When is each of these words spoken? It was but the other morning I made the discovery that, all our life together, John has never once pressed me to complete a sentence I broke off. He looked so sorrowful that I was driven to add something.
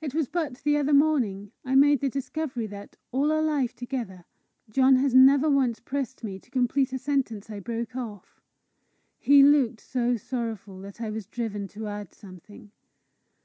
It 0.00 0.14
was 0.14 0.26
but 0.28 0.54
the 0.64 0.76
other 0.76 0.92
morning 0.92 1.52
I 1.64 1.76
made 1.76 2.00
the 2.00 2.08
discovery 2.08 2.66
that, 2.66 2.96
all 3.12 3.30
our 3.30 3.40
life 3.40 3.72
together, 3.72 4.24
John 4.68 4.96
has 4.96 5.14
never 5.14 5.48
once 5.48 5.78
pressed 5.78 6.24
me 6.24 6.40
to 6.40 6.50
complete 6.50 6.92
a 6.92 6.98
sentence 6.98 7.48
I 7.48 7.60
broke 7.60 7.94
off. 7.94 8.40
He 9.20 9.44
looked 9.44 9.80
so 9.80 10.16
sorrowful 10.16 10.80
that 10.80 11.00
I 11.00 11.10
was 11.10 11.26
driven 11.28 11.68
to 11.68 11.86
add 11.86 12.12
something. 12.12 12.72